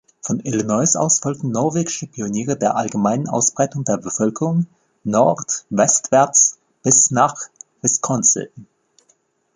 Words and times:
Von 0.23 0.39
Illinois 0.39 0.95
aus 0.97 1.19
folgten 1.19 1.51
norwegische 1.51 2.07
Pioniere 2.07 2.57
der 2.57 2.75
allgemeinen 2.75 3.29
Ausbreitung 3.29 3.83
der 3.83 3.97
Bevölkerung 3.97 4.65
nordwestwärts 5.03 6.57
bis 6.81 7.11
nach 7.11 7.35
Wisconsin. 7.83 8.47